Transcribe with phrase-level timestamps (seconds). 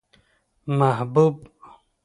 [0.77, 1.37] محبوب